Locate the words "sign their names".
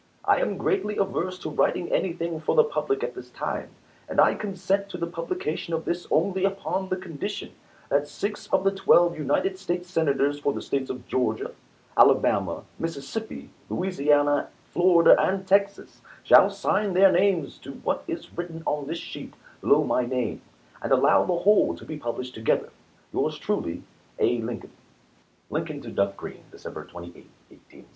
16.49-17.59